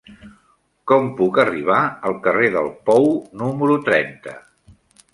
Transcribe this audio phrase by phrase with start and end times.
[0.91, 1.77] Com puc arribar
[2.11, 3.09] al carrer del Pou
[3.45, 4.39] número trenta?